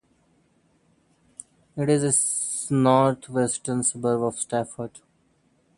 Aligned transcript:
It 1.77 1.87
is 1.87 2.71
a 2.71 2.73
north-western 2.73 3.83
suburb 3.83 4.23
of 4.23 4.39
Stafford. 4.39 4.99